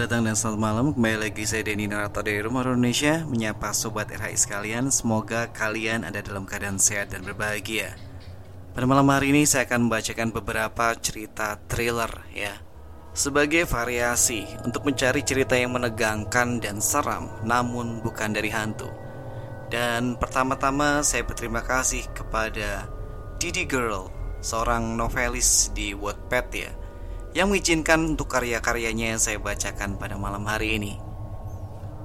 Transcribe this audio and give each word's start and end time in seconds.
Datang 0.00 0.24
dan 0.24 0.32
selamat 0.32 0.60
malam. 0.64 0.86
Kembali 0.96 1.28
lagi 1.28 1.44
saya 1.44 1.60
Denny 1.60 1.84
Narato 1.84 2.24
dari 2.24 2.40
Rumah 2.40 2.64
Indonesia. 2.64 3.20
Menyapa 3.28 3.76
Sobat 3.76 4.08
RHI 4.08 4.32
sekalian 4.32 4.88
Semoga 4.88 5.52
kalian 5.52 6.08
ada 6.08 6.24
dalam 6.24 6.48
keadaan 6.48 6.80
sehat 6.80 7.12
dan 7.12 7.20
berbahagia. 7.20 8.00
Pada 8.72 8.88
malam 8.88 9.04
hari 9.12 9.28
ini 9.28 9.44
saya 9.44 9.68
akan 9.68 9.84
membacakan 9.92 10.32
beberapa 10.32 10.96
cerita 10.96 11.60
thriller 11.68 12.08
ya. 12.32 12.64
Sebagai 13.12 13.68
variasi 13.68 14.48
untuk 14.64 14.88
mencari 14.88 15.20
cerita 15.20 15.52
yang 15.52 15.76
menegangkan 15.76 16.64
dan 16.64 16.80
seram 16.80 17.28
Namun 17.44 18.00
bukan 18.00 18.32
dari 18.32 18.48
hantu. 18.48 18.88
Dan 19.68 20.16
pertama-tama 20.16 21.04
saya 21.04 21.28
berterima 21.28 21.60
kasih 21.60 22.08
kepada 22.16 22.88
Didi 23.36 23.68
Girl 23.68 24.08
Seorang 24.40 24.96
novelis 24.96 25.68
di 25.76 25.92
Wattpad 25.92 26.48
ya 26.56 26.72
yang 27.30 27.50
mengizinkan 27.50 28.14
untuk 28.16 28.26
karya-karyanya 28.26 29.14
yang 29.14 29.20
saya 29.22 29.38
bacakan 29.38 29.94
pada 29.94 30.18
malam 30.18 30.42
hari 30.46 30.78
ini. 30.82 30.98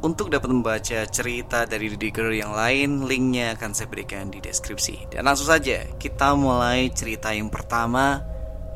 Untuk 0.06 0.30
dapat 0.30 0.54
membaca 0.54 1.02
cerita 1.10 1.66
dari 1.66 1.90
The 1.90 1.98
Digger 1.98 2.30
yang 2.30 2.54
lain, 2.54 3.10
linknya 3.10 3.58
akan 3.58 3.74
saya 3.74 3.90
berikan 3.90 4.30
di 4.30 4.38
deskripsi. 4.38 5.10
Dan 5.10 5.26
langsung 5.26 5.50
saja, 5.50 5.82
kita 5.98 6.38
mulai 6.38 6.94
cerita 6.94 7.34
yang 7.34 7.50
pertama 7.50 8.22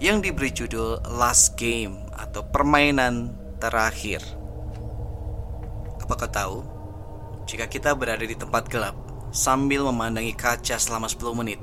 yang 0.02 0.26
diberi 0.26 0.50
judul 0.50 0.98
Last 1.06 1.54
Game 1.54 2.10
atau 2.18 2.42
Permainan 2.50 3.36
Terakhir. 3.62 4.26
Apakah 6.02 6.30
tahu? 6.34 6.58
Jika 7.46 7.70
kita 7.70 7.94
berada 7.94 8.26
di 8.26 8.34
tempat 8.34 8.66
gelap 8.66 8.98
sambil 9.30 9.86
memandangi 9.86 10.34
kaca 10.34 10.82
selama 10.82 11.06
10 11.06 11.40
menit, 11.46 11.62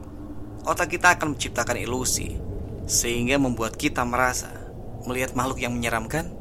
otak 0.62 0.94
kita 0.94 1.18
akan 1.18 1.34
menciptakan 1.34 1.82
ilusi 1.82 2.38
sehingga 2.86 3.34
membuat 3.40 3.74
kita 3.74 4.06
merasa 4.06 4.65
Melihat 5.06 5.38
makhluk 5.38 5.62
yang 5.62 5.72
menyeramkan, 5.78 6.34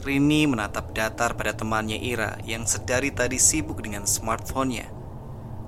Rini 0.00 0.48
menatap 0.48 0.96
datar 0.96 1.36
pada 1.36 1.52
temannya 1.52 2.00
Ira 2.00 2.40
yang 2.48 2.64
sedari 2.64 3.12
tadi 3.12 3.36
sibuk 3.36 3.84
dengan 3.84 4.08
smartphone-nya. 4.08 4.88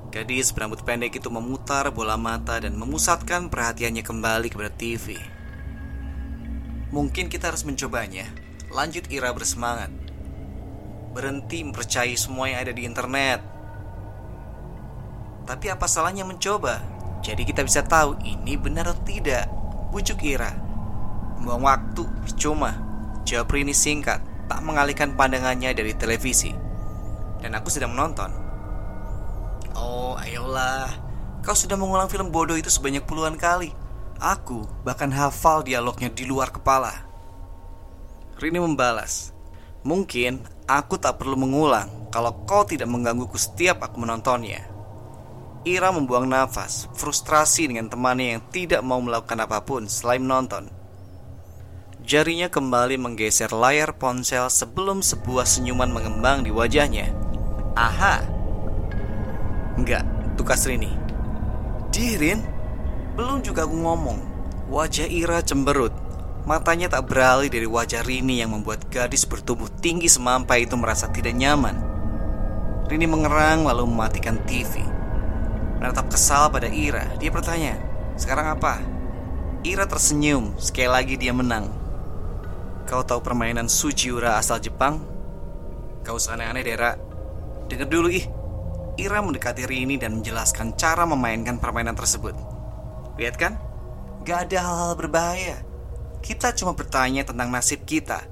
Gadis 0.09 0.57
berambut 0.57 0.81
pendek 0.85 1.21
itu 1.21 1.29
memutar 1.29 1.89
bola 1.93 2.17
mata 2.17 2.57
dan 2.61 2.77
memusatkan 2.77 3.53
perhatiannya 3.53 4.01
kembali 4.01 4.49
kepada 4.49 4.73
TV. 4.73 5.21
Mungkin 6.93 7.29
kita 7.29 7.53
harus 7.53 7.65
mencobanya. 7.65 8.29
Lanjut 8.73 9.05
Ira 9.13 9.33
bersemangat. 9.37 9.93
Berhenti 11.13 11.65
mempercayai 11.65 12.17
semua 12.17 12.49
yang 12.49 12.65
ada 12.65 12.73
di 12.73 12.89
internet. 12.89 13.41
Tapi 15.45 15.67
apa 15.69 15.85
salahnya 15.85 16.25
mencoba? 16.25 16.81
Jadi 17.21 17.45
kita 17.45 17.65
bisa 17.65 17.85
tahu 17.85 18.17
ini 18.25 18.57
benar 18.57 18.89
atau 18.89 19.05
tidak. 19.05 19.45
Bujuk 19.93 20.25
Ira. 20.25 20.62
Membuang 21.43 21.67
waktu, 21.67 22.07
cuma 22.39 22.93
Jawab 23.23 23.55
Rini 23.55 23.75
singkat, 23.75 24.19
tak 24.51 24.61
mengalihkan 24.67 25.15
pandangannya 25.15 25.71
dari 25.75 25.95
televisi. 25.95 26.51
Dan 27.39 27.55
aku 27.55 27.71
sedang 27.71 27.95
menonton. 27.95 28.31
Oh, 29.79 30.19
ayolah. 30.19 30.91
Kau 31.43 31.55
sudah 31.55 31.75
mengulang 31.75 32.07
film 32.07 32.31
bodoh 32.31 32.55
itu 32.55 32.71
sebanyak 32.71 33.03
puluhan 33.07 33.39
kali. 33.39 33.75
Aku 34.23 34.67
bahkan 34.87 35.11
hafal 35.11 35.67
dialognya 35.67 36.11
di 36.11 36.23
luar 36.23 36.55
kepala. 36.55 36.95
Rini 38.39 38.63
membalas, 38.63 39.35
Mungkin 39.83 40.47
aku 40.71 40.95
tak 40.95 41.19
perlu 41.19 41.35
mengulang 41.35 42.07
kalau 42.15 42.47
kau 42.47 42.63
tidak 42.63 42.87
menggangguku 42.87 43.35
setiap 43.35 43.83
aku 43.83 43.99
menontonnya. 43.99 44.63
Ira 45.67 45.91
membuang 45.91 46.27
nafas, 46.27 46.87
frustrasi 46.95 47.67
dengan 47.67 47.91
temannya 47.91 48.39
yang 48.39 48.43
tidak 48.51 48.83
mau 48.87 49.03
melakukan 49.03 49.43
apa 49.43 49.63
pun 49.67 49.91
selain 49.91 50.23
menonton. 50.23 50.82
Jarinya 52.03 52.51
kembali 52.51 52.99
menggeser 52.99 53.55
layar 53.55 53.95
ponsel 53.95 54.51
sebelum 54.51 55.07
sebuah 55.07 55.47
senyuman 55.47 55.87
mengembang 55.87 56.43
di 56.43 56.51
wajahnya. 56.51 57.15
Aha. 57.79 58.27
Enggak, 59.79 60.03
tukas 60.35 60.67
Rini. 60.67 60.91
Dirin, 61.95 62.43
belum 63.15 63.47
juga 63.47 63.63
aku 63.63 63.79
ngomong. 63.79 64.19
Wajah 64.67 65.07
Ira 65.07 65.47
cemberut. 65.47 65.95
Matanya 66.43 66.91
tak 66.91 67.07
beralih 67.07 67.47
dari 67.47 67.71
wajah 67.71 68.03
Rini 68.03 68.43
yang 68.43 68.51
membuat 68.51 68.91
gadis 68.91 69.23
bertubuh 69.23 69.71
tinggi 69.79 70.11
semampai 70.11 70.67
itu 70.67 70.75
merasa 70.75 71.07
tidak 71.07 71.39
nyaman. 71.39 71.79
Rini 72.91 73.07
mengerang 73.07 73.63
lalu 73.63 73.87
mematikan 73.87 74.43
TV. 74.43 74.83
Menatap 75.79 76.11
kesal 76.11 76.51
pada 76.51 76.67
Ira, 76.67 77.15
dia 77.23 77.31
bertanya, 77.31 77.79
"Sekarang 78.19 78.59
apa?" 78.59 78.83
Ira 79.63 79.87
tersenyum, 79.87 80.59
sekali 80.59 80.91
lagi 80.91 81.15
dia 81.15 81.31
menang. 81.31 81.82
Kau 82.93 83.01
tahu 83.01 83.25
permainan 83.25 83.73
Sujiura 83.73 84.37
asal 84.37 84.61
Jepang? 84.61 85.01
Kau 86.05 86.21
aneh-aneh, 86.21 86.61
Dera. 86.61 86.93
Dengar 87.65 87.89
dulu, 87.89 88.13
ih. 88.13 88.29
Ira 89.01 89.25
mendekati 89.25 89.65
Rini 89.65 89.97
dan 89.97 90.21
menjelaskan 90.21 90.77
cara 90.77 91.09
memainkan 91.09 91.57
permainan 91.57 91.97
tersebut. 91.97 92.37
Lihat 93.17 93.41
kan? 93.41 93.57
Gak 94.29 94.53
ada 94.53 94.59
hal-hal 94.61 94.93
berbahaya. 95.01 95.65
Kita 96.21 96.53
cuma 96.53 96.77
bertanya 96.77 97.25
tentang 97.25 97.49
nasib 97.49 97.81
kita. 97.89 98.29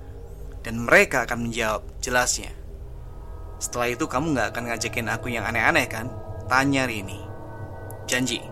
Dan 0.61 0.85
mereka 0.85 1.25
akan 1.25 1.49
menjawab, 1.49 1.81
jelasnya. 2.05 2.53
Setelah 3.65 3.97
itu 3.97 4.05
kamu 4.13 4.37
gak 4.37 4.53
akan 4.53 4.77
ngajakin 4.77 5.09
aku 5.09 5.33
yang 5.33 5.49
aneh-aneh 5.49 5.89
kan? 5.89 6.13
Tanya 6.53 6.85
Rini. 6.85 7.17
Janji. 8.05 8.45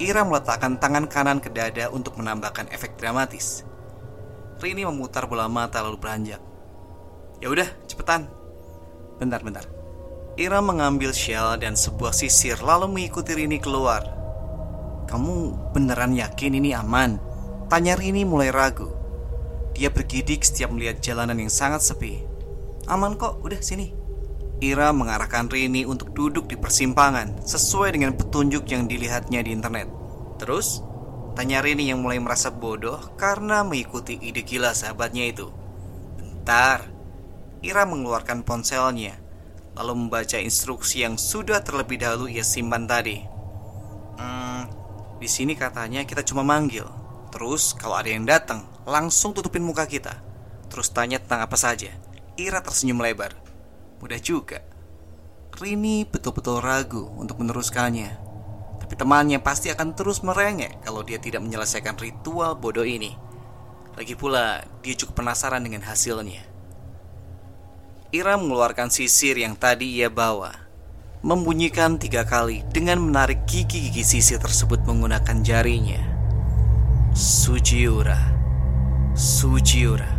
Ira 0.00 0.24
meletakkan 0.24 0.80
tangan 0.80 1.04
kanan 1.04 1.36
ke 1.36 1.52
dada 1.52 1.92
untuk 1.92 2.16
menambahkan 2.16 2.72
efek 2.72 2.96
dramatis. 2.96 3.68
Rini 4.60 4.84
memutar 4.84 5.24
bola 5.24 5.48
mata 5.48 5.80
lalu 5.80 5.96
beranjak. 5.96 6.40
Ya 7.40 7.48
udah, 7.48 7.64
cepetan. 7.88 8.28
Bentar, 9.16 9.40
bentar. 9.40 9.64
Ira 10.36 10.60
mengambil 10.60 11.16
shell 11.16 11.56
dan 11.56 11.74
sebuah 11.74 12.12
sisir 12.12 12.60
lalu 12.60 12.92
mengikuti 12.92 13.32
Rini 13.32 13.56
keluar. 13.56 14.04
Kamu 15.08 15.72
beneran 15.72 16.12
yakin 16.12 16.60
ini 16.60 16.76
aman? 16.76 17.16
Tanya 17.72 17.96
Rini 17.96 18.28
mulai 18.28 18.52
ragu. 18.52 18.92
Dia 19.72 19.88
bergidik 19.88 20.44
setiap 20.44 20.68
melihat 20.70 21.00
jalanan 21.00 21.40
yang 21.40 21.48
sangat 21.48 21.80
sepi. 21.80 22.20
Aman 22.84 23.16
kok, 23.16 23.40
udah 23.40 23.60
sini. 23.64 23.96
Ira 24.60 24.92
mengarahkan 24.92 25.48
Rini 25.48 25.88
untuk 25.88 26.12
duduk 26.12 26.44
di 26.44 26.60
persimpangan 26.60 27.40
sesuai 27.48 27.96
dengan 27.96 28.12
petunjuk 28.12 28.68
yang 28.68 28.84
dilihatnya 28.84 29.40
di 29.40 29.56
internet. 29.56 29.88
Terus, 30.36 30.84
Tanya 31.34 31.62
Rini 31.62 31.88
yang 31.88 32.02
mulai 32.02 32.18
merasa 32.18 32.50
bodoh 32.50 32.98
karena 33.14 33.62
mengikuti 33.62 34.18
ide 34.18 34.42
gila 34.42 34.74
sahabatnya 34.74 35.30
itu. 35.30 35.48
Bentar, 36.18 36.90
Ira 37.60 37.84
mengeluarkan 37.84 38.40
ponselnya, 38.40 39.20
lalu 39.76 40.06
membaca 40.06 40.40
instruksi 40.40 41.04
yang 41.04 41.20
sudah 41.20 41.60
terlebih 41.60 42.00
dahulu 42.00 42.26
ia 42.26 42.40
simpan 42.40 42.88
tadi. 42.88 43.20
Hmm, 44.16 44.64
di 45.20 45.28
sini 45.28 45.52
katanya 45.52 46.08
kita 46.08 46.24
cuma 46.24 46.40
manggil. 46.40 46.88
Terus 47.30 47.76
kalau 47.76 48.00
ada 48.00 48.10
yang 48.10 48.24
datang, 48.24 48.64
langsung 48.88 49.36
tutupin 49.36 49.60
muka 49.60 49.84
kita. 49.84 50.18
Terus 50.72 50.88
tanya 50.90 51.20
tentang 51.20 51.44
apa 51.44 51.56
saja. 51.56 51.92
Ira 52.40 52.64
tersenyum 52.64 53.00
lebar. 53.04 53.36
Mudah 54.00 54.20
juga. 54.20 54.64
Rini 55.56 56.08
betul-betul 56.08 56.64
ragu 56.64 57.04
untuk 57.20 57.44
meneruskannya. 57.44 58.19
Temannya 58.90 59.40
pasti 59.40 59.70
akan 59.72 59.96
terus 59.96 60.20
merengek 60.20 60.82
kalau 60.84 61.00
dia 61.00 61.16
tidak 61.16 61.40
menyelesaikan 61.40 61.96
ritual 61.96 62.58
bodoh 62.58 62.84
ini. 62.84 63.16
Lagi 63.96 64.12
pula, 64.12 64.64
dia 64.84 64.94
cukup 64.96 65.24
penasaran 65.24 65.64
dengan 65.64 65.84
hasilnya. 65.86 66.44
Ira 68.10 68.34
mengeluarkan 68.34 68.90
sisir 68.90 69.38
yang 69.38 69.54
tadi 69.54 70.02
ia 70.02 70.10
bawa, 70.10 70.50
membunyikan 71.22 71.94
tiga 71.94 72.26
kali 72.26 72.66
dengan 72.74 72.98
menarik 72.98 73.46
gigi-gigi 73.46 74.02
sisir 74.02 74.42
tersebut 74.42 74.82
menggunakan 74.82 75.46
jarinya. 75.46 76.00
Sujiura, 77.14 78.18
Sujiura, 79.14 80.10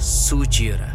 Sujiura. 0.00 0.92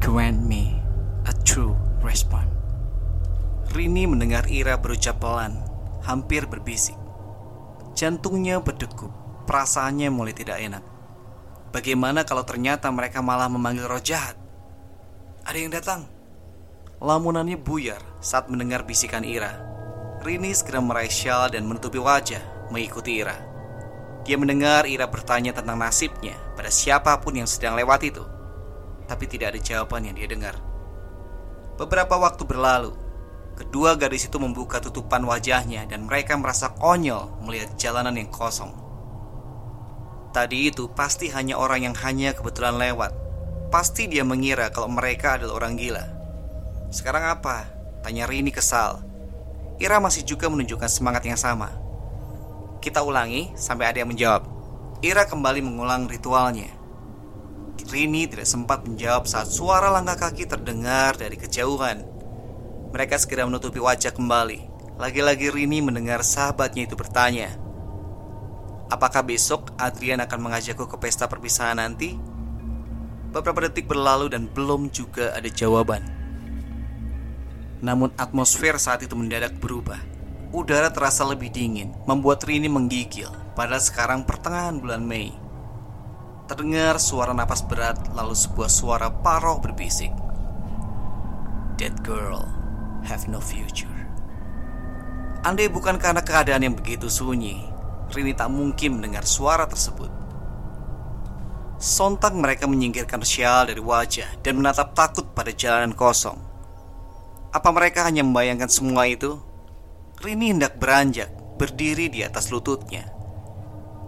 Grant 0.00 0.40
me 0.48 0.80
a 1.28 1.32
true 1.44 1.76
response. 2.00 2.61
Rini 3.72 4.04
mendengar 4.04 4.44
Ira 4.52 4.76
berucap 4.76 5.16
pelan, 5.16 5.56
hampir 6.04 6.44
berbisik. 6.44 6.92
Jantungnya 7.96 8.60
berdegup, 8.60 9.08
perasaannya 9.48 10.12
mulai 10.12 10.36
tidak 10.36 10.60
enak. 10.60 10.84
Bagaimana 11.72 12.28
kalau 12.28 12.44
ternyata 12.44 12.92
mereka 12.92 13.24
malah 13.24 13.48
memanggil 13.48 13.88
roh 13.88 14.04
jahat? 14.04 14.36
Ada 15.48 15.56
yang 15.56 15.72
datang. 15.72 16.04
Lamunannya 17.00 17.56
buyar 17.56 18.04
saat 18.20 18.52
mendengar 18.52 18.84
bisikan 18.84 19.24
Ira. 19.24 19.56
Rini 20.20 20.52
segera 20.52 20.84
meraih 20.84 21.08
shawl 21.08 21.56
dan 21.56 21.64
menutupi 21.64 21.96
wajah, 21.96 22.68
mengikuti 22.68 23.24
Ira. 23.24 23.40
Dia 24.28 24.36
mendengar 24.36 24.84
Ira 24.84 25.08
bertanya 25.08 25.56
tentang 25.56 25.80
nasibnya 25.80 26.36
pada 26.52 26.68
siapa 26.68 27.16
pun 27.24 27.40
yang 27.40 27.48
sedang 27.48 27.72
lewat 27.80 28.04
itu. 28.04 28.20
Tapi 29.08 29.24
tidak 29.32 29.56
ada 29.56 29.60
jawaban 29.64 30.12
yang 30.12 30.14
dia 30.20 30.28
dengar. 30.28 30.60
Beberapa 31.80 32.20
waktu 32.20 32.44
berlalu, 32.44 33.01
Kedua 33.52 33.94
gadis 34.00 34.26
itu 34.26 34.40
membuka 34.40 34.80
tutupan 34.80 35.22
wajahnya 35.28 35.84
dan 35.86 36.08
mereka 36.08 36.34
merasa 36.40 36.72
konyol 36.72 37.44
melihat 37.44 37.76
jalanan 37.76 38.16
yang 38.16 38.32
kosong. 38.32 38.72
Tadi 40.32 40.72
itu 40.72 40.88
pasti 40.92 41.28
hanya 41.28 41.60
orang 41.60 41.92
yang 41.92 41.96
hanya 42.00 42.32
kebetulan 42.32 42.80
lewat, 42.80 43.12
Pasti 43.72 44.04
dia 44.04 44.20
mengira 44.20 44.68
kalau 44.68 44.84
mereka 44.92 45.40
adalah 45.40 45.64
orang 45.64 45.80
gila. 45.80 46.04
Sekarang 46.92 47.24
apa? 47.24 47.64
Tanya 48.04 48.28
Rini 48.28 48.52
kesal. 48.52 49.00
Ira 49.80 49.96
masih 49.96 50.28
juga 50.28 50.52
menunjukkan 50.52 50.92
semangat 50.92 51.24
yang 51.24 51.40
sama. 51.40 51.72
Kita 52.84 53.00
ulangi 53.00 53.48
sampai 53.56 53.88
ada 53.88 54.04
yang 54.04 54.12
menjawab. 54.12 54.44
Ira 55.00 55.24
kembali 55.24 55.64
mengulang 55.64 56.04
ritualnya. 56.04 56.68
Rini 57.88 58.28
tidak 58.28 58.44
sempat 58.44 58.84
menjawab 58.84 59.24
saat 59.24 59.48
suara 59.48 59.88
langkah 59.88 60.28
kaki 60.28 60.44
terdengar 60.44 61.16
dari 61.16 61.40
kejauhan. 61.40 62.04
Mereka 62.92 63.16
segera 63.16 63.48
menutupi 63.48 63.80
wajah 63.80 64.12
kembali. 64.12 64.68
Lagi-lagi 65.00 65.48
Rini 65.48 65.80
mendengar 65.80 66.20
sahabatnya 66.20 66.84
itu 66.84 66.92
bertanya, 66.92 67.56
"Apakah 68.92 69.24
besok 69.24 69.72
Adrian 69.80 70.20
akan 70.20 70.36
mengajakku 70.36 70.84
ke 70.84 70.96
pesta 71.00 71.24
perpisahan 71.24 71.80
nanti?" 71.80 72.20
Beberapa 73.32 73.64
detik 73.64 73.88
berlalu 73.88 74.28
dan 74.28 74.44
belum 74.44 74.92
juga 74.92 75.32
ada 75.32 75.48
jawaban. 75.48 76.04
Namun 77.80 78.12
atmosfer 78.20 78.76
saat 78.76 79.00
itu 79.00 79.16
mendadak 79.16 79.56
berubah. 79.56 79.96
Udara 80.52 80.92
terasa 80.92 81.24
lebih 81.24 81.48
dingin, 81.48 81.96
membuat 82.04 82.44
Rini 82.44 82.68
menggigil. 82.68 83.32
Padahal 83.56 83.80
sekarang 83.80 84.28
pertengahan 84.28 84.76
bulan 84.76 85.00
Mei. 85.00 85.32
Terdengar 86.44 87.00
suara 87.00 87.32
napas 87.32 87.64
berat, 87.64 88.12
lalu 88.12 88.36
sebuah 88.36 88.68
suara 88.68 89.08
paroh 89.08 89.64
berbisik. 89.64 90.12
That 91.80 91.96
girl 92.04 92.61
have 93.06 93.26
no 93.30 93.42
future. 93.42 93.90
Andai 95.42 95.66
bukan 95.66 95.98
karena 95.98 96.22
keadaan 96.22 96.62
yang 96.62 96.78
begitu 96.78 97.10
sunyi, 97.10 97.66
Rini 98.12 98.36
tak 98.36 98.52
mungkin 98.52 99.00
mendengar 99.00 99.26
suara 99.26 99.66
tersebut. 99.66 100.12
Sontak 101.82 102.30
mereka 102.38 102.70
menyingkirkan 102.70 103.26
syal 103.26 103.66
dari 103.66 103.82
wajah 103.82 104.38
dan 104.38 104.62
menatap 104.62 104.94
takut 104.94 105.26
pada 105.34 105.50
jalanan 105.50 105.98
kosong. 105.98 106.38
Apa 107.50 107.74
mereka 107.74 108.06
hanya 108.06 108.22
membayangkan 108.22 108.70
semua 108.70 109.10
itu? 109.10 109.36
Rini 110.22 110.54
hendak 110.54 110.78
beranjak, 110.78 111.34
berdiri 111.58 112.06
di 112.06 112.22
atas 112.22 112.54
lututnya. 112.54 113.10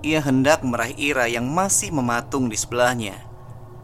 Ia 0.00 0.22
hendak 0.22 0.62
meraih 0.62 0.94
Ira 0.96 1.26
yang 1.26 1.50
masih 1.50 1.90
mematung 1.90 2.46
di 2.46 2.54
sebelahnya. 2.54 3.18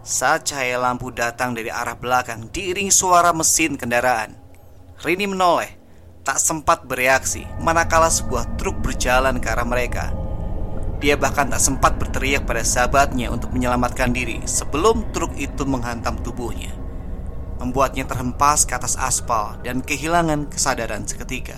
Saat 0.00 0.48
cahaya 0.48 0.80
lampu 0.80 1.12
datang 1.12 1.52
dari 1.52 1.68
arah 1.68 1.96
belakang 1.96 2.48
diiringi 2.48 2.92
suara 2.92 3.36
mesin 3.36 3.76
kendaraan. 3.76 4.39
Rini 5.00 5.24
menoleh, 5.24 5.80
tak 6.28 6.36
sempat 6.36 6.84
bereaksi 6.84 7.48
manakala 7.56 8.12
sebuah 8.12 8.60
truk 8.60 8.84
berjalan 8.84 9.40
ke 9.40 9.48
arah 9.48 9.64
mereka. 9.64 10.12
Dia 11.00 11.16
bahkan 11.16 11.48
tak 11.48 11.64
sempat 11.64 11.96
berteriak 11.96 12.44
pada 12.44 12.60
sahabatnya 12.60 13.32
untuk 13.32 13.48
menyelamatkan 13.56 14.12
diri 14.12 14.44
sebelum 14.44 15.08
truk 15.16 15.32
itu 15.40 15.64
menghantam 15.64 16.20
tubuhnya, 16.20 16.76
membuatnya 17.56 18.04
terhempas 18.04 18.68
ke 18.68 18.76
atas 18.76 19.00
aspal 19.00 19.56
dan 19.64 19.80
kehilangan 19.80 20.52
kesadaran 20.52 21.08
seketika. 21.08 21.56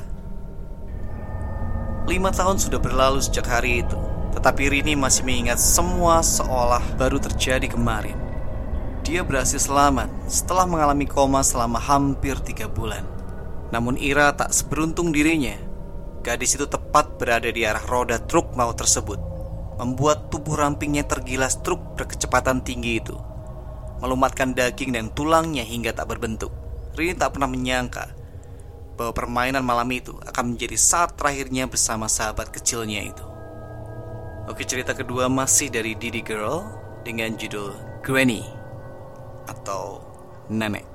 Lima 2.06 2.30
tahun 2.30 2.62
sudah 2.62 2.78
berlalu 2.78 3.18
sejak 3.26 3.50
hari 3.50 3.82
itu, 3.82 3.98
tetapi 4.38 4.70
Rini 4.70 4.94
masih 4.94 5.26
mengingat 5.26 5.58
semua 5.58 6.22
seolah 6.22 6.94
baru 6.94 7.18
terjadi 7.18 7.66
kemarin. 7.66 8.14
Dia 9.02 9.26
berhasil 9.26 9.66
selamat 9.66 10.30
setelah 10.30 10.62
mengalami 10.62 11.10
koma 11.10 11.42
selama 11.42 11.82
hampir 11.82 12.38
tiga 12.38 12.70
bulan. 12.70 13.21
Namun 13.72 13.96
Ira 13.96 14.36
tak 14.36 14.52
seberuntung 14.52 15.10
dirinya. 15.10 15.56
Gadis 16.22 16.54
itu 16.54 16.68
tepat 16.68 17.18
berada 17.18 17.50
di 17.50 17.66
arah 17.66 17.82
roda 17.82 18.20
truk 18.22 18.54
maut 18.54 18.78
tersebut 18.78 19.32
membuat 19.82 20.30
tubuh 20.30 20.54
rampingnya 20.54 21.02
tergilas 21.02 21.58
truk 21.58 21.98
berkecepatan 21.98 22.62
tinggi 22.62 23.02
itu, 23.02 23.18
melumatkan 23.98 24.54
daging 24.54 24.94
dan 24.94 25.10
tulangnya 25.10 25.66
hingga 25.66 25.90
tak 25.90 26.12
berbentuk. 26.12 26.54
Rini 26.92 27.16
tak 27.16 27.34
pernah 27.34 27.48
menyangka 27.48 28.12
bahwa 28.94 29.10
permainan 29.16 29.64
malam 29.64 29.88
itu 29.90 30.12
akan 30.28 30.54
menjadi 30.54 30.76
saat 30.76 31.16
terakhirnya 31.16 31.64
bersama 31.64 32.06
sahabat 32.06 32.52
kecilnya 32.52 33.00
itu. 33.08 33.24
Oke, 34.46 34.68
cerita 34.68 34.92
kedua 34.92 35.32
masih 35.32 35.72
dari 35.72 35.96
Didi 35.96 36.20
Girl 36.20 36.62
dengan 37.02 37.34
judul 37.34 37.72
Granny 38.04 38.44
atau 39.48 40.04
Nenek. 40.52 40.91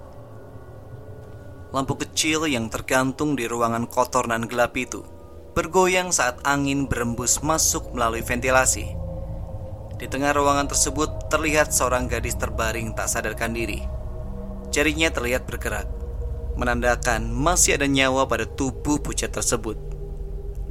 Lampu 1.78 1.94
kecil 1.94 2.50
yang 2.50 2.74
tergantung 2.74 3.38
di 3.38 3.46
ruangan 3.46 3.86
kotor 3.86 4.26
dan 4.26 4.50
gelap 4.50 4.74
itu 4.74 5.06
bergoyang 5.54 6.10
saat 6.10 6.42
angin 6.42 6.90
berembus 6.90 7.46
masuk 7.46 7.94
melalui 7.94 8.26
ventilasi. 8.26 8.98
Di 10.02 10.10
tengah 10.10 10.34
ruangan 10.34 10.66
tersebut 10.66 11.30
terlihat 11.30 11.70
seorang 11.70 12.10
gadis 12.10 12.34
terbaring 12.34 12.98
tak 12.98 13.14
sadarkan 13.14 13.54
diri. 13.54 13.86
Jarinya 14.74 15.14
terlihat 15.14 15.46
bergerak, 15.46 15.86
menandakan 16.58 17.30
masih 17.30 17.78
ada 17.78 17.86
nyawa 17.86 18.26
pada 18.26 18.50
tubuh 18.50 18.98
pucat 18.98 19.30
tersebut. 19.30 19.78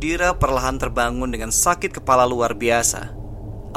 Dira 0.02 0.34
perlahan 0.34 0.74
terbangun 0.74 1.30
dengan 1.30 1.54
sakit 1.54 2.02
kepala 2.02 2.26
luar 2.26 2.58
biasa. 2.58 3.14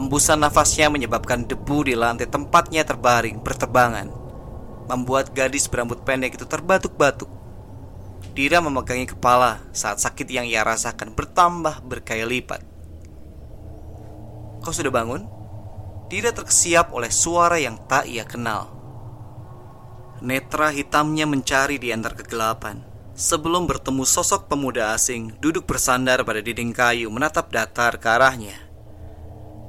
Embusan 0.01 0.41
nafasnya 0.41 0.89
menyebabkan 0.89 1.45
debu 1.45 1.85
di 1.85 1.93
lantai 1.93 2.25
tempatnya 2.25 2.81
terbaring 2.81 3.37
berterbangan, 3.45 4.18
membuat 4.89 5.37
gadis 5.37 5.69
berambut 5.69 6.01
pendek 6.01 6.33
itu 6.33 6.49
terbatuk-batuk. 6.49 7.29
Dira 8.33 8.57
memegangi 8.57 9.05
kepala 9.05 9.61
saat 9.69 10.01
sakit 10.01 10.25
yang 10.25 10.49
ia 10.49 10.65
rasakan 10.65 11.13
bertambah 11.13 11.85
berkali 11.85 12.25
lipat. 12.25 12.65
Kau 14.65 14.73
sudah 14.73 14.89
bangun? 14.89 15.29
Dira 16.09 16.33
terkesiap 16.33 16.89
oleh 16.89 17.13
suara 17.13 17.61
yang 17.61 17.77
tak 17.85 18.09
ia 18.09 18.25
kenal. 18.25 18.73
Netra 20.25 20.73
hitamnya 20.73 21.29
mencari 21.29 21.77
di 21.77 21.93
antara 21.93 22.17
kegelapan 22.17 22.81
sebelum 23.13 23.69
bertemu 23.69 24.03
sosok 24.03 24.49
pemuda 24.49 24.91
asing 24.97 25.37
duduk 25.37 25.69
bersandar 25.69 26.25
pada 26.25 26.41
dinding 26.41 26.73
kayu 26.73 27.07
menatap 27.13 27.53
datar 27.53 28.01
ke 28.01 28.07
arahnya. 28.09 28.57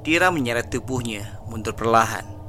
Dira 0.01 0.33
menyeret 0.33 0.73
tubuhnya 0.73 1.39
mundur 1.45 1.77
perlahan. 1.77 2.40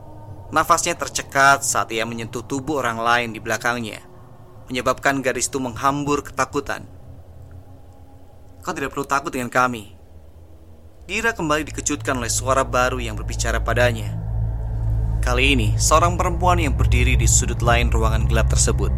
Nafasnya 0.52 0.92
tercekat 0.94 1.64
saat 1.64 1.88
ia 1.96 2.04
menyentuh 2.04 2.44
tubuh 2.44 2.84
orang 2.84 3.00
lain 3.00 3.32
di 3.32 3.40
belakangnya 3.40 4.12
menyebabkan 4.72 5.20
gadis 5.20 5.52
itu 5.52 5.60
menghambur 5.60 6.24
ketakutan. 6.24 6.88
Kau 8.64 8.72
tidak 8.72 8.94
perlu 8.94 9.04
takut 9.04 9.28
dengan 9.28 9.52
kami. 9.52 9.92
Dira 11.04 11.34
kembali 11.34 11.66
dikejutkan 11.68 12.16
oleh 12.16 12.30
suara 12.30 12.62
baru 12.62 13.02
yang 13.02 13.18
berbicara 13.18 13.60
padanya. 13.60 14.16
Kali 15.20 15.54
ini, 15.54 15.68
seorang 15.78 16.16
perempuan 16.16 16.56
yang 16.56 16.72
berdiri 16.72 17.20
di 17.20 17.26
sudut 17.28 17.60
lain 17.60 17.90
ruangan 17.90 18.26
gelap 18.26 18.48
tersebut. 18.48 18.90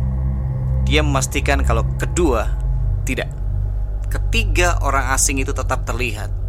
Dia 0.85 1.01
memastikan 1.01 1.65
kalau 1.65 1.85
kedua, 1.97 2.49
tidak. 3.09 3.33
Ketiga 4.13 4.79
orang 4.85 5.11
asing 5.17 5.41
itu 5.41 5.51
tetap 5.51 5.83
terlihat. 5.89 6.44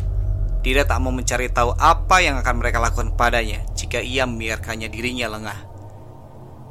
Dira 0.65 0.81
tak 0.81 0.97
mau 0.97 1.13
mencari 1.13 1.45
tahu 1.45 1.77
apa 1.77 2.25
yang 2.25 2.41
akan 2.41 2.57
mereka 2.57 2.81
lakukan 2.81 3.13
padanya 3.13 3.61
jika 3.77 4.01
ia 4.01 4.25
membiarkannya 4.25 4.89
dirinya 4.89 5.29
lengah. 5.29 5.59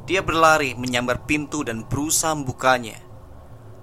Dia 0.03 0.19
berlari 0.19 0.75
menyambar 0.75 1.23
pintu 1.23 1.63
dan 1.63 1.87
berusaha 1.87 2.35
membukanya. 2.35 2.99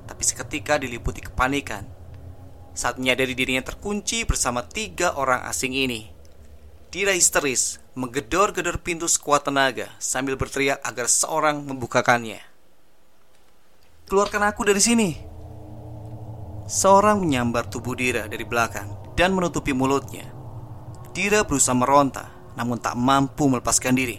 Tapi 0.04 0.20
seketika 0.20 0.76
diliputi 0.76 1.24
kepanikan 1.24 1.88
saat 2.76 3.00
menyadari 3.00 3.32
dirinya 3.32 3.64
terkunci 3.64 4.28
bersama 4.28 4.60
tiga 4.60 5.16
orang 5.16 5.48
asing 5.48 5.72
ini. 5.72 6.12
Dira 6.92 7.16
histeris 7.16 7.80
menggedor-gedor 7.96 8.84
pintu 8.84 9.08
sekuat 9.08 9.48
tenaga 9.48 9.96
sambil 9.96 10.36
berteriak 10.36 10.76
agar 10.84 11.08
seorang 11.08 11.64
membukakannya. 11.64 12.44
Keluarkan 14.04 14.44
aku 14.44 14.60
dari 14.68 14.82
sini. 14.84 15.10
Seorang 16.68 17.24
menyambar 17.24 17.72
tubuh 17.72 17.96
Dira 17.96 18.28
dari 18.28 18.44
belakang 18.44 19.01
dan 19.18 19.36
menutupi 19.36 19.76
mulutnya. 19.76 20.28
Dira 21.12 21.44
berusaha 21.44 21.76
meronta, 21.76 22.32
namun 22.56 22.80
tak 22.80 22.96
mampu 22.96 23.48
melepaskan 23.48 23.92
diri. 23.92 24.16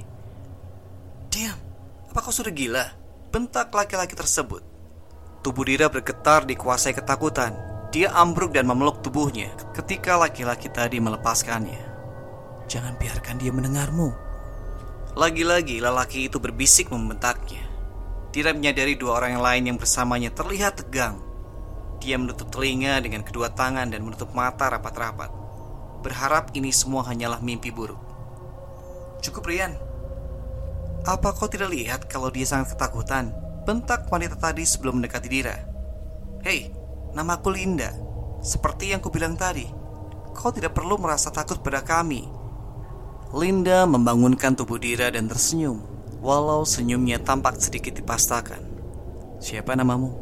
Diam, 1.33 1.57
apa 2.09 2.19
kau 2.21 2.29
sudah 2.29 2.53
gila? 2.53 2.85
Bentak 3.33 3.73
laki-laki 3.73 4.13
tersebut. 4.13 4.61
Tubuh 5.41 5.65
Dira 5.65 5.89
bergetar 5.89 6.45
dikuasai 6.45 6.93
ketakutan. 6.93 7.57
Dia 7.89 8.13
ambruk 8.13 8.53
dan 8.53 8.65
memeluk 8.69 9.01
tubuhnya 9.05 9.53
ketika 9.73 10.17
laki-laki 10.17 10.69
tadi 10.69 11.01
melepaskannya. 11.01 11.81
Jangan 12.69 12.97
biarkan 12.97 13.37
dia 13.37 13.49
mendengarmu. 13.53 14.13
Lagi-lagi 15.13 15.77
lelaki 15.77 16.25
itu 16.25 16.41
berbisik 16.41 16.89
membentaknya. 16.89 17.61
Dira 18.33 18.49
menyadari 18.49 18.97
dua 18.97 19.21
orang 19.21 19.37
yang 19.37 19.45
lain 19.45 19.63
yang 19.69 19.77
bersamanya 19.77 20.33
terlihat 20.33 20.81
tegang. 20.81 21.21
Dia 22.03 22.19
menutup 22.19 22.51
telinga 22.51 22.99
dengan 22.99 23.23
kedua 23.23 23.47
tangan 23.55 23.87
dan 23.87 24.03
menutup 24.03 24.35
mata 24.35 24.67
rapat-rapat. 24.67 25.31
Berharap 26.03 26.51
ini 26.51 26.67
semua 26.75 26.99
hanyalah 27.07 27.39
mimpi 27.39 27.71
buruk. 27.71 27.95
Cukup 29.23 29.47
Rian, 29.47 29.71
apa 31.07 31.31
kau 31.31 31.47
tidak 31.47 31.71
lihat 31.71 32.11
kalau 32.11 32.27
dia 32.27 32.43
sangat 32.43 32.75
ketakutan? 32.75 33.31
Bentak 33.63 34.11
wanita 34.11 34.35
tadi 34.35 34.67
sebelum 34.67 34.99
mendekati 34.99 35.31
Dira. 35.31 35.55
Hei, 36.43 36.75
namaku 37.15 37.55
Linda. 37.55 37.95
Seperti 38.43 38.91
yang 38.91 38.99
kubilang 38.99 39.39
tadi, 39.39 39.63
kau 40.35 40.51
tidak 40.51 40.75
perlu 40.75 40.99
merasa 40.99 41.31
takut 41.31 41.63
pada 41.63 41.79
kami. 41.87 42.27
Linda 43.31 43.87
membangunkan 43.87 44.59
tubuh 44.59 44.75
Dira 44.75 45.07
dan 45.07 45.31
tersenyum. 45.31 45.79
Walau 46.19 46.67
senyumnya 46.67 47.19
tampak 47.19 47.59
sedikit 47.59 47.99
dipastakan 47.99 48.63
Siapa 49.43 49.75
namamu? 49.75 50.15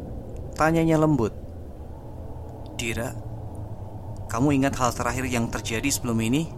Tanyanya 0.58 0.98
lembut 0.98 1.41
Dira 2.82 3.14
Kamu 4.26 4.50
ingat 4.50 4.74
hal 4.82 4.90
terakhir 4.90 5.30
yang 5.30 5.46
terjadi 5.46 5.86
sebelum 5.86 6.18
ini? 6.18 6.50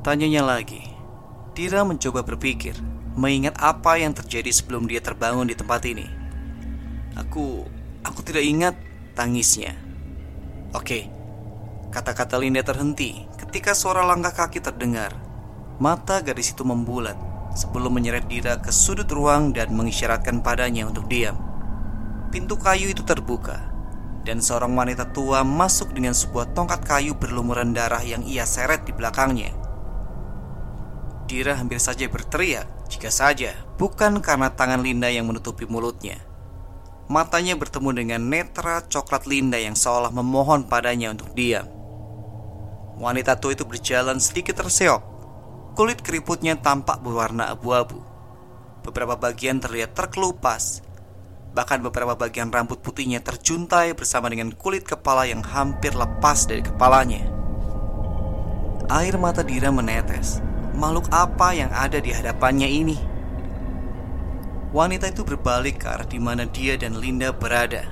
Tanyanya 0.00 0.40
lagi. 0.40 0.80
Dira 1.52 1.84
mencoba 1.84 2.24
berpikir 2.24 2.80
Mengingat 3.12 3.60
apa 3.60 4.00
yang 4.00 4.16
terjadi 4.16 4.48
sebelum 4.56 4.88
dia 4.88 5.04
terbangun 5.04 5.44
di 5.44 5.52
tempat 5.52 5.84
ini. 5.84 6.08
Aku 7.20 7.68
Aku 8.08 8.24
tidak 8.24 8.40
ingat 8.48 8.72
Tangisnya. 9.12 9.76
Oke 10.72 11.12
Kata-kata 11.92 12.40
Linda 12.40 12.64
terhenti 12.64 13.28
Ketika 13.36 13.76
suara 13.76 14.00
langkah 14.08 14.32
kaki 14.32 14.64
terdengar. 14.64 15.12
Mata 15.76 16.24
gadis 16.24 16.56
itu 16.56 16.64
membulat 16.64 17.20
Sebelum 17.52 17.92
menyeret 17.92 18.24
Dira 18.32 18.56
ke 18.64 18.72
sudut 18.72 19.12
ruang 19.12 19.52
Dan 19.52 19.76
mengisyaratkan 19.76 20.40
padanya 20.40 20.88
untuk 20.88 21.04
diam. 21.04 21.36
Pintu 22.32 22.56
kayu 22.56 22.88
itu 22.88 23.04
terbuka 23.04 23.75
dan 24.26 24.42
seorang 24.42 24.74
wanita 24.74 25.14
tua 25.14 25.46
masuk 25.46 25.94
dengan 25.94 26.10
sebuah 26.10 26.50
tongkat 26.50 26.82
kayu 26.82 27.14
berlumuran 27.14 27.70
darah 27.70 28.02
yang 28.02 28.26
ia 28.26 28.42
seret 28.42 28.82
di 28.82 28.90
belakangnya. 28.90 29.54
Dira 31.30 31.54
hampir 31.54 31.78
saja 31.78 32.10
berteriak 32.10 32.66
jika 32.90 33.10
saja 33.10 33.54
bukan 33.78 34.18
karena 34.18 34.50
tangan 34.50 34.82
Linda 34.82 35.06
yang 35.06 35.30
menutupi 35.30 35.62
mulutnya. 35.70 36.18
Matanya 37.06 37.54
bertemu 37.54 37.90
dengan 37.94 38.20
netra 38.26 38.82
coklat 38.82 39.30
Linda 39.30 39.62
yang 39.62 39.78
seolah 39.78 40.10
memohon 40.10 40.66
padanya 40.66 41.14
untuk 41.14 41.30
diam. 41.38 41.70
Wanita 42.98 43.38
tua 43.38 43.54
itu 43.54 43.62
berjalan 43.62 44.18
sedikit 44.18 44.58
terseok. 44.58 45.14
Kulit 45.78 46.02
keriputnya 46.02 46.58
tampak 46.58 46.98
berwarna 46.98 47.52
abu-abu. 47.52 48.02
Beberapa 48.82 49.14
bagian 49.18 49.62
terlihat 49.62 49.94
terkelupas 49.94 50.85
Bahkan 51.56 51.80
beberapa 51.80 52.12
bagian 52.12 52.52
rambut 52.52 52.84
putihnya 52.84 53.24
terjuntai 53.24 53.96
bersama 53.96 54.28
dengan 54.28 54.52
kulit 54.52 54.84
kepala 54.84 55.24
yang 55.24 55.40
hampir 55.40 55.96
lepas 55.96 56.44
dari 56.44 56.60
kepalanya. 56.60 57.24
Air 58.92 59.16
mata 59.16 59.40
Dira 59.40 59.72
menetes. 59.72 60.44
Makhluk 60.76 61.08
apa 61.08 61.56
yang 61.56 61.72
ada 61.72 61.96
di 61.96 62.12
hadapannya 62.12 62.68
ini? 62.68 62.96
Wanita 64.76 65.08
itu 65.08 65.24
berbalik 65.24 65.80
ke 65.80 65.88
arah 65.88 66.04
di 66.04 66.20
mana 66.20 66.44
dia 66.44 66.76
dan 66.76 67.00
Linda 67.00 67.32
berada. 67.32 67.88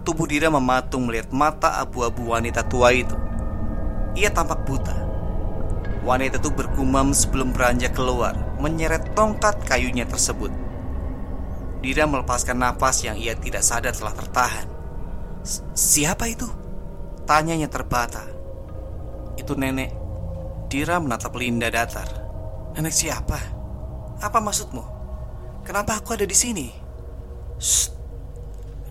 Tubuh 0.00 0.24
Dira 0.24 0.48
mematung 0.48 1.04
melihat 1.04 1.28
mata 1.36 1.76
abu-abu 1.76 2.32
wanita 2.32 2.64
tua 2.64 2.96
itu. 2.96 3.12
Ia 4.16 4.32
tampak 4.32 4.64
buta. 4.64 4.96
Wanita 6.00 6.40
itu 6.40 6.48
bergumam 6.48 7.12
sebelum 7.12 7.52
beranjak 7.52 7.92
keluar, 7.92 8.32
menyeret 8.56 9.12
tongkat 9.12 9.60
kayunya 9.68 10.08
tersebut. 10.08 10.48
Dira 11.86 12.02
melepaskan 12.02 12.58
nafas 12.58 13.06
yang 13.06 13.14
ia 13.14 13.38
tidak 13.38 13.62
sadar 13.62 13.94
telah 13.94 14.10
tertahan. 14.10 14.66
Siapa 15.70 16.26
itu? 16.26 16.50
Tanyanya 17.22 17.70
terbata. 17.70 18.26
Itu 19.38 19.54
nenek. 19.54 19.94
Dira 20.66 20.98
menatap 20.98 21.38
Linda 21.38 21.70
datar. 21.70 22.10
Nenek 22.74 22.90
siapa? 22.90 23.38
Apa 24.18 24.42
maksudmu? 24.42 24.82
Kenapa 25.62 26.02
aku 26.02 26.18
ada 26.18 26.26
di 26.26 26.34
sini? 26.34 26.66
Shh. 27.62 27.94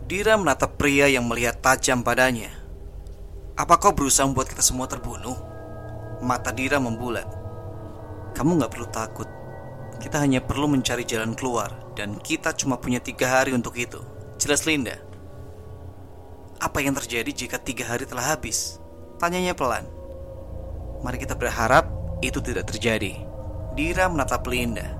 Dira 0.07 0.39
menatap 0.39 0.79
pria 0.79 1.11
yang 1.11 1.27
melihat 1.27 1.59
tajam 1.59 1.99
padanya. 1.99 2.47
Apa 3.59 3.75
kau 3.75 3.91
berusaha 3.91 4.23
membuat 4.23 4.55
kita 4.55 4.63
semua 4.63 4.87
terbunuh? 4.87 5.35
Mata 6.23 6.55
Dira 6.55 6.79
membulat. 6.79 7.27
Kamu 8.31 8.55
gak 8.55 8.71
perlu 8.71 8.87
takut. 8.87 9.27
Kita 9.99 10.23
hanya 10.23 10.39
perlu 10.39 10.71
mencari 10.71 11.03
jalan 11.03 11.35
keluar 11.35 11.84
dan 11.95 12.19
kita 12.19 12.51
cuma 12.53 12.75
punya 12.75 12.99
tiga 12.99 13.39
hari 13.39 13.55
untuk 13.55 13.79
itu. 13.79 13.97
Jelas 14.35 14.67
Linda. 14.67 14.99
Apa 16.59 16.83
yang 16.83 16.93
terjadi 16.95 17.31
jika 17.31 17.57
tiga 17.57 17.87
hari 17.87 18.03
telah 18.03 18.35
habis? 18.35 18.77
Tanyanya 19.15 19.55
pelan. 19.55 19.87
Mari 21.01 21.17
kita 21.23 21.39
berharap 21.39 21.87
itu 22.19 22.43
tidak 22.43 22.67
terjadi. 22.67 23.15
Dira 23.75 24.11
menatap 24.11 24.43
Linda, 24.47 24.95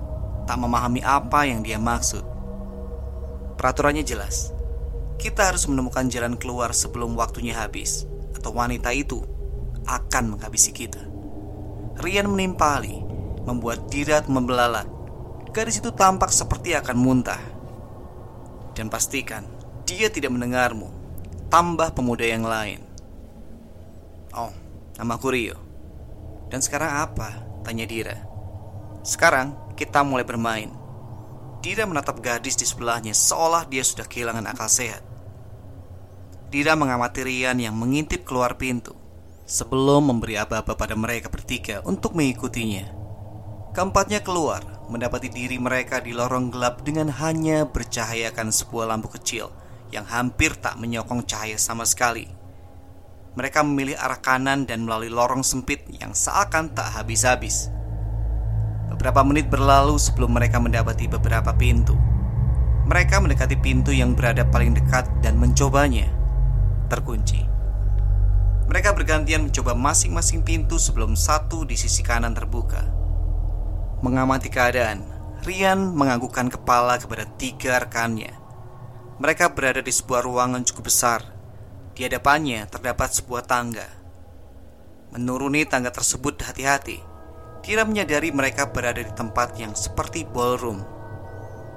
tak 0.48 0.56
memahami 0.56 1.04
apa 1.04 1.44
yang 1.48 1.60
dia 1.60 1.76
maksud. 1.76 2.24
Peraturannya 3.56 4.04
jelas. 4.04 4.52
Kita 5.16 5.48
harus 5.48 5.64
menemukan 5.64 6.12
jalan 6.12 6.36
keluar 6.36 6.76
sebelum 6.76 7.16
waktunya 7.16 7.56
habis, 7.56 8.04
atau 8.36 8.52
wanita 8.52 8.92
itu 8.92 9.24
akan 9.88 10.36
menghabisi 10.36 10.76
kita. 10.76 11.00
Rian 12.04 12.28
menimpali, 12.28 13.00
membuat 13.48 13.88
Dira 13.88 14.20
membelalak 14.28 14.95
Gadis 15.56 15.80
itu 15.80 15.88
tampak 15.88 16.28
seperti 16.36 16.76
akan 16.76 16.96
muntah. 17.00 17.40
Dan 18.76 18.92
pastikan 18.92 19.48
dia 19.88 20.12
tidak 20.12 20.36
mendengarmu. 20.36 20.92
Tambah 21.48 21.96
pemuda 21.96 22.28
yang 22.28 22.44
lain. 22.44 22.84
Oh, 24.36 24.52
nama 25.00 25.16
aku 25.16 25.32
Rio. 25.32 25.56
Dan 26.52 26.60
sekarang 26.60 27.08
apa? 27.08 27.40
Tanya 27.64 27.88
Dira. 27.88 28.20
Sekarang 29.00 29.72
kita 29.80 30.04
mulai 30.04 30.28
bermain. 30.28 30.68
Dira 31.64 31.88
menatap 31.88 32.20
gadis 32.20 32.60
di 32.60 32.68
sebelahnya 32.68 33.16
seolah 33.16 33.64
dia 33.64 33.80
sudah 33.80 34.04
kehilangan 34.04 34.44
akal 34.52 34.68
sehat. 34.68 35.00
Dira 36.52 36.76
mengamati 36.76 37.24
Rian 37.24 37.56
yang 37.64 37.72
mengintip 37.72 38.28
keluar 38.28 38.60
pintu 38.60 38.92
sebelum 39.48 40.12
memberi 40.12 40.36
aba-aba 40.36 40.76
pada 40.76 40.92
mereka 40.92 41.32
bertiga 41.32 41.80
untuk 41.88 42.12
mengikutinya. 42.12 42.95
Keempatnya 43.76 44.24
keluar 44.24 44.64
mendapati 44.88 45.28
diri 45.28 45.60
mereka 45.60 46.00
di 46.00 46.16
lorong 46.16 46.48
gelap 46.48 46.80
dengan 46.80 47.12
hanya 47.12 47.68
bercahayakan 47.68 48.48
sebuah 48.48 48.88
lampu 48.88 49.12
kecil 49.12 49.52
yang 49.92 50.08
hampir 50.08 50.56
tak 50.56 50.80
menyokong 50.80 51.28
cahaya 51.28 51.60
sama 51.60 51.84
sekali. 51.84 52.24
Mereka 53.36 53.60
memilih 53.68 54.00
arah 54.00 54.16
kanan 54.16 54.64
dan 54.64 54.88
melalui 54.88 55.12
lorong 55.12 55.44
sempit 55.44 55.84
yang 55.92 56.16
seakan 56.16 56.72
tak 56.72 56.88
habis-habis. 56.96 57.68
Beberapa 58.96 59.20
menit 59.20 59.52
berlalu 59.52 60.00
sebelum 60.00 60.32
mereka 60.32 60.56
mendapati 60.56 61.04
beberapa 61.04 61.52
pintu. 61.52 62.00
Mereka 62.88 63.20
mendekati 63.20 63.60
pintu 63.60 63.92
yang 63.92 64.16
berada 64.16 64.48
paling 64.48 64.72
dekat 64.72 65.04
dan 65.20 65.36
mencobanya. 65.36 66.08
Terkunci. 66.88 67.44
Mereka 68.72 68.96
bergantian 68.96 69.52
mencoba 69.52 69.76
masing-masing 69.76 70.40
pintu 70.40 70.80
sebelum 70.80 71.12
satu 71.12 71.68
di 71.68 71.76
sisi 71.76 72.00
kanan 72.00 72.32
terbuka. 72.32 72.95
Mengamati 74.06 74.46
keadaan, 74.46 75.02
Rian 75.42 75.90
menganggukkan 75.98 76.46
kepala 76.46 76.94
kepada 76.94 77.26
tiga 77.42 77.82
rekannya. 77.82 78.30
Mereka 79.18 79.50
berada 79.50 79.82
di 79.82 79.90
sebuah 79.90 80.22
ruangan 80.22 80.62
cukup 80.62 80.86
besar. 80.86 81.26
Di 81.90 82.06
hadapannya 82.06 82.70
terdapat 82.70 83.10
sebuah 83.18 83.50
tangga. 83.50 83.82
Menuruni 85.10 85.66
tangga 85.66 85.90
tersebut 85.90 86.38
hati-hati. 86.38 87.02
Kira 87.66 87.82
menyadari 87.82 88.30
mereka 88.30 88.70
berada 88.70 89.02
di 89.02 89.10
tempat 89.10 89.58
yang 89.58 89.74
seperti 89.74 90.22
ballroom. 90.22 90.86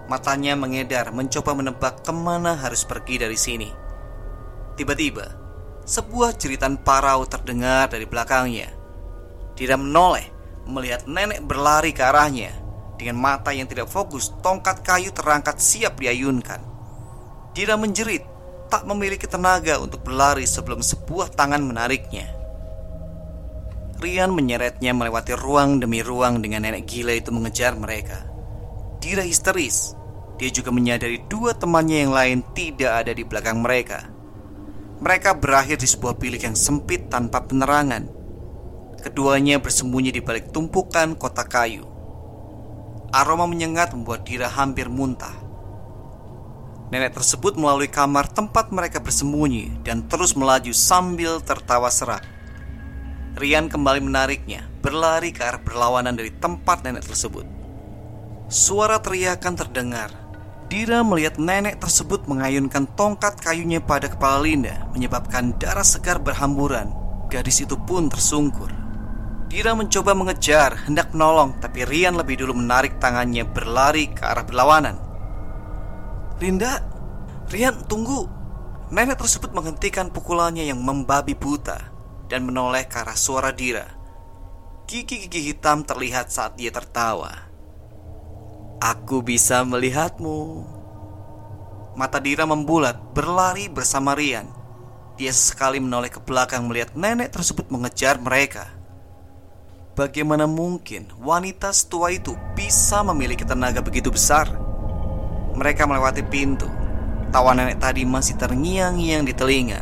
Matanya 0.05 0.53
mengedar 0.53 1.09
mencoba 1.09 1.57
menebak 1.57 2.05
ke 2.05 2.13
mana 2.13 2.53
harus 2.61 2.85
pergi 2.85 3.25
dari 3.25 3.41
sini. 3.41 3.73
Tiba-tiba, 4.77 5.33
sebuah 5.81 6.37
jeritan 6.37 6.77
parau 6.77 7.25
terdengar 7.25 7.89
dari 7.89 8.05
belakangnya. 8.05 8.69
Dira 9.57 9.81
menoleh 9.81 10.38
melihat 10.69 11.09
nenek 11.09 11.41
berlari 11.43 11.91
ke 11.91 12.05
arahnya 12.05 12.69
dengan 12.99 13.15
mata 13.15 13.55
yang 13.55 13.63
tidak 13.63 13.87
fokus, 13.87 14.35
tongkat 14.43 14.83
kayu 14.83 15.15
terangkat 15.15 15.55
siap 15.63 16.03
diayunkan. 16.03 16.59
Dira 17.55 17.79
menjerit, 17.79 18.27
tak 18.67 18.83
memiliki 18.83 19.23
tenaga 19.23 19.79
untuk 19.79 20.03
berlari 20.03 20.43
sebelum 20.43 20.83
sebuah 20.83 21.31
tangan 21.31 21.63
menariknya. 21.63 22.27
Rian 24.03 24.35
menyeretnya 24.35 24.91
melewati 24.91 25.31
ruang 25.39 25.79
demi 25.79 26.03
ruang 26.03 26.43
dengan 26.43 26.67
nenek 26.67 26.83
gila 26.91 27.15
itu 27.15 27.31
mengejar 27.31 27.79
mereka. 27.79 28.27
Dira 28.99 29.23
histeris. 29.23 29.95
Dia 30.39 30.51
juga 30.51 30.71
menyadari 30.71 31.23
dua 31.27 31.55
temannya 31.55 32.03
yang 32.07 32.15
lain 32.15 32.39
tidak 32.55 33.03
ada 33.03 33.11
di 33.11 33.23
belakang 33.23 33.59
mereka. 33.63 34.07
Mereka 34.99 35.39
berakhir 35.39 35.79
di 35.79 35.87
sebuah 35.87 36.15
bilik 36.19 36.47
yang 36.47 36.55
sempit 36.55 37.07
tanpa 37.11 37.43
penerangan 37.43 38.18
Keduanya 38.99 39.63
bersembunyi 39.63 40.11
di 40.11 40.19
balik 40.19 40.51
tumpukan 40.51 41.15
kotak 41.15 41.47
kayu. 41.47 41.87
Aroma 43.15 43.47
menyengat 43.47 43.95
membuat 43.95 44.27
Dira 44.27 44.51
hampir 44.51 44.91
muntah. 44.91 45.33
Nenek 46.91 47.15
tersebut 47.15 47.55
melalui 47.55 47.87
kamar 47.87 48.27
tempat 48.27 48.75
mereka 48.75 48.99
bersembunyi 48.99 49.85
dan 49.87 50.09
terus 50.11 50.35
melaju 50.35 50.73
sambil 50.75 51.39
tertawa 51.39 51.87
serak. 51.87 52.25
Rian 53.39 53.71
kembali 53.71 54.03
menariknya, 54.03 54.67
berlari 54.83 55.31
ke 55.31 55.47
arah 55.47 55.61
berlawanan 55.63 56.17
dari 56.17 56.33
tempat 56.35 56.83
nenek 56.83 57.07
tersebut. 57.07 57.45
Suara 58.49 58.99
teriakan 58.99 59.53
terdengar. 59.53 60.09
Dira 60.69 61.01
melihat 61.05 61.39
nenek 61.39 61.79
tersebut 61.81 62.27
mengayunkan 62.27 62.89
tongkat 62.97 63.37
kayunya 63.41 63.79
pada 63.81 64.09
kepala 64.09 64.43
Linda, 64.43 64.89
menyebabkan 64.93 65.55
darah 65.57 65.85
segar 65.85 66.19
berhamburan. 66.21 66.93
Gadis 67.29 67.61
itu 67.61 67.77
pun 67.77 68.09
tersungkur. 68.09 68.78
Dira 69.49 69.73
mencoba 69.73 70.13
mengejar, 70.13 70.85
hendak 70.85 71.09
menolong, 71.09 71.57
tapi 71.57 71.81
Rian 71.81 72.13
lebih 72.13 72.45
dulu 72.45 72.53
menarik 72.61 73.01
tangannya 73.01 73.49
berlari 73.49 74.13
ke 74.13 74.21
arah 74.21 74.45
berlawanan. 74.45 75.01
Rinda, 76.37 76.85
Rian, 77.49 77.81
tunggu. 77.89 78.29
Nenek 78.93 79.17
tersebut 79.17 79.49
menghentikan 79.49 80.13
pukulannya 80.13 80.69
yang 80.69 80.77
membabi 80.85 81.33
buta 81.33 81.81
dan 82.29 82.45
menoleh 82.45 82.85
ke 82.85 83.01
arah 83.01 83.17
suara 83.17 83.49
Dira. 83.49 83.89
Gigi-gigi 84.85 85.49
hitam 85.49 85.81
terlihat 85.81 86.29
saat 86.29 86.53
dia 86.53 86.69
tertawa. 86.69 87.33
Aku 88.77 89.25
bisa 89.25 89.65
melihatmu. 89.65 90.61
Mata 91.97 92.21
Dira 92.21 92.45
membulat, 92.45 93.01
berlari 93.17 93.65
bersama 93.65 94.13
Rian. 94.13 94.45
Dia 95.17 95.33
sekali 95.33 95.81
menoleh 95.81 96.13
ke 96.13 96.21
belakang 96.21 96.69
melihat 96.69 96.93
nenek 96.93 97.33
tersebut 97.33 97.67
mengejar 97.73 98.21
mereka. 98.21 98.78
Bagaimana 99.97 100.45
mungkin 100.45 101.09
wanita 101.19 101.73
setua 101.73 102.13
itu 102.13 102.37
bisa 102.53 103.01
memiliki 103.01 103.41
tenaga 103.41 103.81
begitu 103.81 104.13
besar? 104.13 104.49
Mereka 105.57 105.89
melewati 105.89 106.21
pintu. 106.21 106.69
Tawa 107.29 107.53
nenek 107.53 107.81
tadi 107.81 108.05
masih 108.05 108.37
terngiang-ngiang 108.37 109.25
di 109.25 109.33
telinga. 109.33 109.81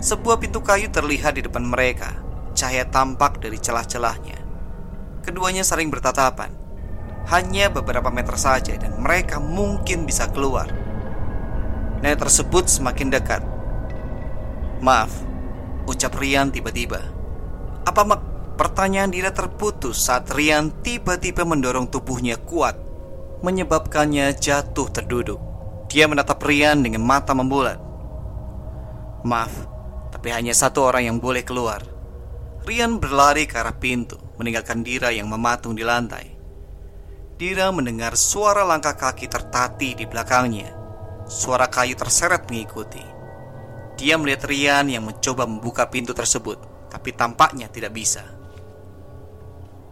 Sebuah 0.00 0.36
pintu 0.40 0.60
kayu 0.60 0.88
terlihat 0.88 1.36
di 1.36 1.42
depan 1.44 1.64
mereka. 1.64 2.12
Cahaya 2.52 2.84
tampak 2.88 3.40
dari 3.40 3.56
celah-celahnya. 3.56 4.38
Keduanya 5.24 5.64
saling 5.64 5.92
bertatapan. 5.92 6.52
Hanya 7.28 7.68
beberapa 7.68 8.08
meter 8.08 8.36
saja 8.40 8.72
dan 8.76 8.96
mereka 9.00 9.36
mungkin 9.36 10.08
bisa 10.08 10.28
keluar. 10.32 10.68
Nenek 12.00 12.24
tersebut 12.24 12.68
semakin 12.68 13.08
dekat. 13.12 13.42
Maaf, 14.80 15.10
ucap 15.88 16.14
Rian 16.16 16.52
tiba-tiba. 16.54 17.02
Apa 17.88 18.04
mak 18.04 18.27
Pertanyaan 18.58 19.14
Dira 19.14 19.30
terputus 19.30 20.02
saat 20.02 20.34
Rian 20.34 20.82
tiba-tiba 20.82 21.46
mendorong 21.46 21.86
tubuhnya 21.86 22.34
kuat, 22.42 22.74
menyebabkannya 23.46 24.34
jatuh 24.34 24.90
terduduk. 24.90 25.38
Dia 25.86 26.10
menatap 26.10 26.42
Rian 26.42 26.82
dengan 26.82 27.06
mata 27.06 27.38
membulat. 27.38 27.78
Maaf, 29.22 29.54
tapi 30.10 30.34
hanya 30.34 30.50
satu 30.50 30.90
orang 30.90 31.06
yang 31.06 31.18
boleh 31.22 31.46
keluar. 31.46 31.86
Rian 32.66 32.98
berlari 32.98 33.46
ke 33.46 33.62
arah 33.62 33.78
pintu, 33.78 34.18
meninggalkan 34.42 34.82
Dira 34.82 35.14
yang 35.14 35.30
mematung 35.30 35.78
di 35.78 35.86
lantai. 35.86 36.26
Dira 37.38 37.70
mendengar 37.70 38.18
suara 38.18 38.66
langkah 38.66 38.98
kaki 38.98 39.30
tertati 39.30 39.94
di 39.94 40.02
belakangnya. 40.02 40.74
Suara 41.30 41.70
kayu 41.70 41.94
terseret 41.94 42.50
mengikuti. 42.50 43.06
Dia 43.94 44.18
melihat 44.18 44.50
Rian 44.50 44.90
yang 44.90 45.06
mencoba 45.06 45.46
membuka 45.46 45.86
pintu 45.86 46.10
tersebut, 46.10 46.90
tapi 46.90 47.14
tampaknya 47.14 47.70
tidak 47.70 47.94
bisa. 47.94 48.37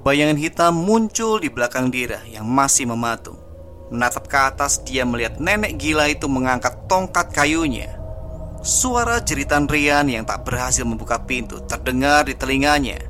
Bayangan 0.06 0.38
hitam 0.38 0.86
muncul 0.86 1.42
di 1.42 1.50
belakang 1.50 1.90
Dira 1.90 2.22
yang 2.30 2.46
masih 2.46 2.86
mematung. 2.86 3.42
Menatap 3.90 4.30
ke 4.30 4.38
atas, 4.38 4.78
dia 4.86 5.02
melihat 5.02 5.42
nenek 5.42 5.82
gila 5.82 6.06
itu 6.06 6.30
mengangkat 6.30 6.86
tongkat 6.86 7.34
kayunya. 7.34 7.90
Suara 8.62 9.18
jeritan 9.18 9.66
Rian 9.66 10.06
yang 10.06 10.22
tak 10.22 10.46
berhasil 10.46 10.86
membuka 10.86 11.26
pintu 11.26 11.58
terdengar 11.66 12.22
di 12.22 12.38
telinganya. 12.38 13.02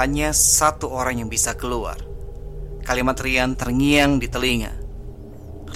Hanya 0.00 0.32
satu 0.32 0.88
orang 0.88 1.20
yang 1.20 1.28
bisa 1.28 1.52
keluar. 1.52 2.00
Kalimat 2.88 3.20
Rian 3.20 3.52
terngiang 3.52 4.16
di 4.16 4.32
telinga. 4.32 4.72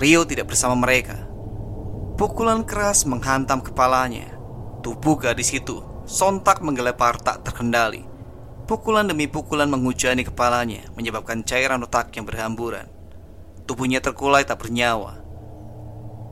Rio 0.00 0.24
tidak 0.24 0.48
bersama 0.48 0.88
mereka. 0.88 1.20
Pukulan 2.16 2.64
keras 2.64 3.04
menghantam 3.04 3.60
kepalanya. 3.60 4.32
Tubuh 4.80 5.20
gadis 5.20 5.52
itu 5.52 5.84
sontak 6.08 6.64
menggelepar 6.64 7.20
tak 7.20 7.44
terkendali. 7.44 8.07
Pukulan 8.68 9.08
demi 9.08 9.24
pukulan 9.24 9.64
menghujani 9.72 10.28
kepalanya 10.28 10.84
menyebabkan 10.92 11.40
cairan 11.40 11.80
otak 11.88 12.12
yang 12.12 12.28
berhamburan. 12.28 12.84
Tubuhnya 13.64 14.04
terkulai 14.04 14.44
tak 14.44 14.60
bernyawa. 14.60 15.24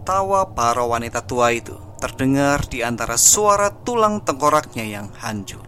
Tawa 0.05 0.53
para 0.53 0.85
wanita 0.85 1.25
tua 1.25 1.57
itu 1.57 1.81
terdengar 1.97 2.69
di 2.69 2.85
antara 2.85 3.17
suara 3.17 3.73
tulang 3.73 4.21
tengkoraknya 4.21 4.85
yang 4.85 5.09
hancur. 5.17 5.65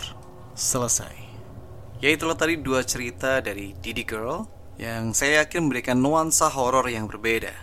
Selesai. 0.53 1.17
Ya 2.05 2.13
itulah 2.13 2.37
tadi 2.37 2.61
dua 2.61 2.85
cerita 2.85 3.41
dari 3.41 3.73
Didi 3.73 4.05
Girl 4.05 4.45
yang 4.77 5.17
saya 5.17 5.49
yakin 5.49 5.65
memberikan 5.65 5.97
nuansa 5.97 6.53
horor 6.53 6.85
yang 6.93 7.09
berbeda. 7.09 7.57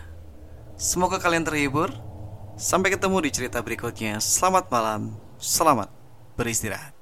Semoga 0.74 1.22
kalian 1.22 1.46
terhibur. 1.46 1.94
Sampai 2.58 2.90
ketemu 2.90 3.22
di 3.22 3.30
cerita 3.30 3.62
berikutnya. 3.62 4.18
Selamat 4.18 4.66
malam. 4.66 5.14
Selamat 5.38 5.94
beristirahat. 6.34 6.96